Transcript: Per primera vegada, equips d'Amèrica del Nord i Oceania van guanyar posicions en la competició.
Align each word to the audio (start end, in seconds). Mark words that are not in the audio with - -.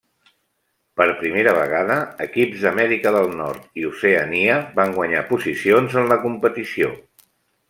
Per 1.01 1.05
primera 1.19 1.51
vegada, 1.57 1.97
equips 2.27 2.63
d'Amèrica 2.67 3.11
del 3.17 3.29
Nord 3.43 3.79
i 3.83 3.87
Oceania 3.93 4.57
van 4.81 4.97
guanyar 4.97 5.23
posicions 5.33 6.01
en 6.03 6.11
la 6.15 6.19
competició. 6.29 6.91